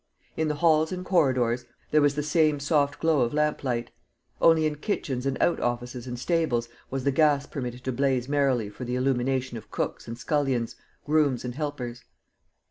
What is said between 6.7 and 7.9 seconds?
was the gas permitted